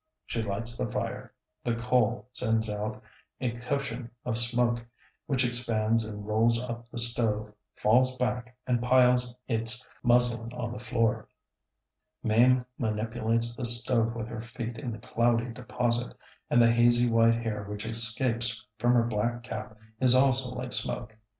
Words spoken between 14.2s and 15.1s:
her feet in the